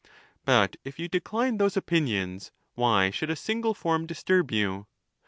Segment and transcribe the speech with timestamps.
[0.45, 4.87] But if yon decline those opinions, why should a single form disturb you?